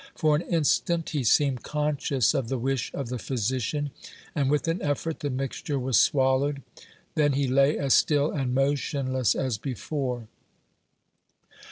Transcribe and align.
For 0.15 0.35
an 0.35 0.41
instant 0.41 1.11
he 1.11 1.23
seemed 1.23 1.61
conscious 1.61 2.33
of 2.33 2.49
the 2.49 2.57
wish 2.57 2.91
of 2.91 3.09
the 3.09 3.19
physician, 3.19 3.91
and 4.33 4.49
with 4.49 4.67
an 4.67 4.81
effort 4.81 5.19
the 5.19 5.29
mixture 5.29 5.77
was 5.77 5.99
swallowed. 5.99 6.63
Then 7.13 7.33
he 7.33 7.47
lay 7.47 7.77
as 7.77 7.93
still 7.93 8.31
and 8.31 8.51
motionless 8.55 9.35
as 9.35 9.59
before. 9.59 10.27